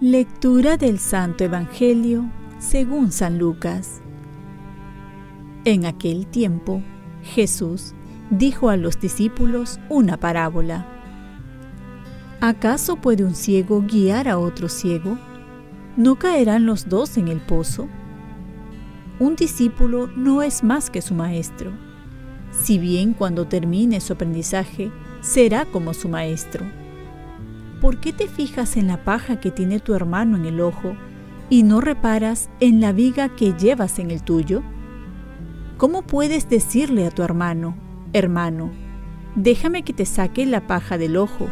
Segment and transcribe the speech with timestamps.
[0.00, 4.02] Lectura del Santo Evangelio según San Lucas.
[5.64, 6.82] En aquel tiempo,
[7.22, 7.94] Jesús
[8.30, 10.86] dijo a los discípulos una parábola.
[12.40, 15.18] ¿Acaso puede un ciego guiar a otro ciego?
[15.96, 17.88] ¿No caerán los dos en el pozo?
[19.18, 21.72] Un discípulo no es más que su maestro,
[22.50, 24.90] si bien cuando termine su aprendizaje
[25.20, 26.66] será como su maestro.
[27.80, 30.96] ¿por qué te fijas en la paja que tiene tu hermano en el ojo
[31.50, 34.62] y no reparas en la viga que llevas en el tuyo?
[35.76, 37.76] ¿Cómo puedes decirle a tu hermano,
[38.12, 38.70] hermano,
[39.34, 41.48] déjame que te saque la paja del ojo,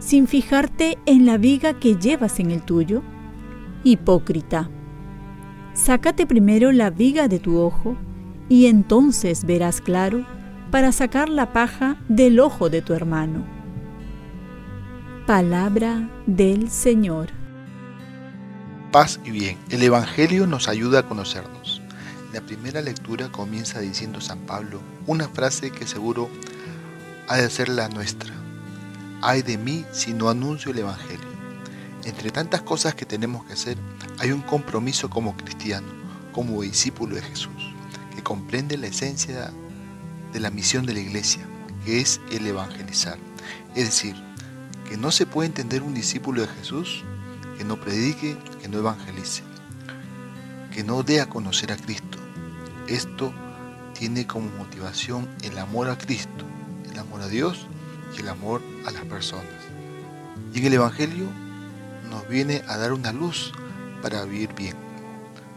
[0.00, 3.02] sin fijarte en la viga que llevas en el tuyo?
[3.84, 4.68] Hipócrita,
[5.74, 7.96] sácate primero la viga de tu ojo
[8.48, 10.26] y entonces verás claro
[10.70, 13.44] para sacar la paja del ojo de tu hermano.
[15.26, 17.28] Palabra del Señor.
[18.90, 19.56] Paz y bien.
[19.70, 21.80] El Evangelio nos ayuda a conocernos.
[22.32, 26.28] La primera lectura comienza diciendo San Pablo una frase que seguro
[27.28, 28.34] ha de ser la nuestra.
[29.22, 31.29] Ay de mí si no anuncio el Evangelio.
[32.04, 33.76] Entre tantas cosas que tenemos que hacer,
[34.18, 35.88] hay un compromiso como cristiano,
[36.32, 37.74] como discípulo de Jesús,
[38.14, 39.52] que comprende la esencia
[40.32, 41.46] de la misión de la iglesia,
[41.84, 43.18] que es el evangelizar.
[43.74, 44.16] Es decir,
[44.88, 47.04] que no se puede entender un discípulo de Jesús
[47.58, 49.42] que no predique, que no evangelice,
[50.72, 52.18] que no dé a conocer a Cristo.
[52.88, 53.32] Esto
[53.92, 56.46] tiene como motivación el amor a Cristo,
[56.90, 57.66] el amor a Dios
[58.16, 59.44] y el amor a las personas.
[60.54, 61.26] Y en el Evangelio
[62.10, 63.52] nos viene a dar una luz
[64.02, 64.76] para vivir bien.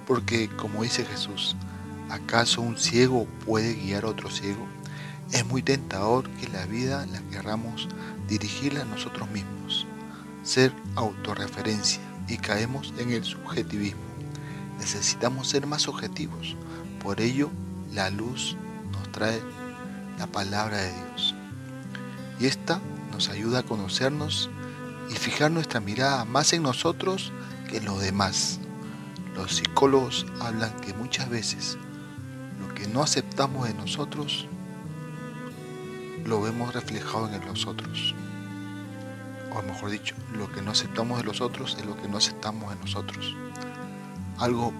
[0.07, 1.55] Porque como dice Jesús,
[2.09, 4.65] ¿acaso un ciego puede guiar a otro ciego?
[5.31, 7.87] Es muy tentador que la vida la querramos
[8.27, 9.88] dirigirla a nosotros mismos,
[10.44, 14.01] ser autorreferencia y caemos en el subjetivismo.
[14.78, 16.55] Necesitamos ser más objetivos,
[17.01, 17.49] por ello
[17.94, 18.55] la luz
[18.91, 19.41] nos trae
[20.17, 21.35] la palabra de Dios.
[22.39, 22.79] Y esta
[23.11, 24.49] nos ayuda a conocernos
[25.09, 27.31] y fijar nuestra mirada más en nosotros
[27.69, 28.59] que en los demás.
[29.36, 31.78] Los psicólogos hablan que muchas veces
[32.59, 34.47] lo que no aceptamos de nosotros
[36.25, 38.16] lo vemos reflejado en los otros.
[39.56, 42.72] O mejor dicho, lo que no aceptamos de los otros es lo que no aceptamos
[42.74, 43.35] en nosotros.
[44.40, 44.72] Algo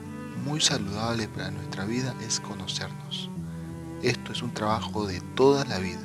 [0.46, 3.30] muy saludable para nuestra vida es conocernos.
[4.02, 6.02] Esto es un trabajo de toda la vida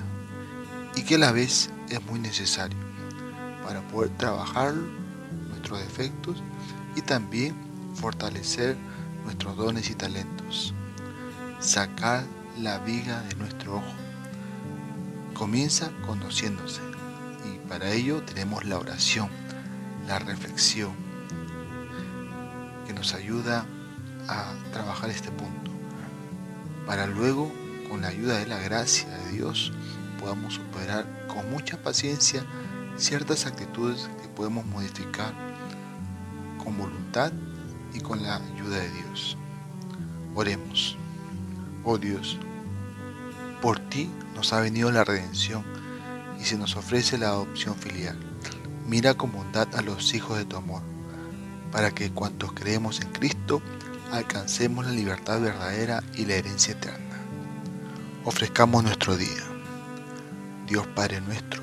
[0.96, 2.87] y que a la vez es muy necesario
[3.68, 4.72] para poder trabajar
[5.50, 6.42] nuestros defectos
[6.96, 7.54] y también
[7.94, 8.78] fortalecer
[9.24, 10.72] nuestros dones y talentos.
[11.60, 12.24] Sacar
[12.58, 13.92] la viga de nuestro ojo
[15.34, 16.80] comienza conociéndose
[17.44, 19.28] y para ello tenemos la oración,
[20.06, 20.92] la reflexión,
[22.86, 23.66] que nos ayuda
[24.28, 25.70] a trabajar este punto,
[26.86, 27.52] para luego,
[27.90, 29.74] con la ayuda de la gracia de Dios,
[30.18, 32.46] podamos superar con mucha paciencia
[32.98, 35.32] ciertas actitudes que podemos modificar
[36.62, 37.32] con voluntad
[37.94, 39.36] y con la ayuda de Dios.
[40.34, 40.96] Oremos.
[41.84, 42.38] Oh Dios,
[43.62, 45.64] por ti nos ha venido la redención
[46.38, 48.18] y se nos ofrece la adopción filial.
[48.86, 50.82] Mira con bondad a los hijos de tu amor,
[51.72, 53.62] para que cuantos creemos en Cristo
[54.12, 57.16] alcancemos la libertad verdadera y la herencia eterna.
[58.24, 59.44] Ofrezcamos nuestro día.
[60.66, 61.62] Dios Padre nuestro,